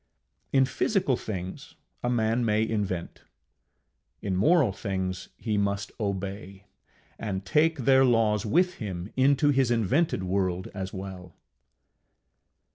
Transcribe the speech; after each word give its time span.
In 0.51 0.65
physical 0.65 1.15
things 1.15 1.75
a 2.01 2.09
man 2.09 2.43
may 2.43 2.67
invent; 2.67 3.21
in 4.19 4.35
moral 4.35 4.71
things 4.73 5.29
he 5.37 5.59
must 5.59 5.91
obey 5.99 6.65
and 7.19 7.45
take 7.45 7.77
their 7.77 8.03
laws 8.03 8.43
with 8.43 8.77
him 8.81 9.13
into 9.15 9.49
his 9.49 9.69
invented 9.69 10.23
world 10.23 10.69
as 10.73 10.91
well. 10.91 11.35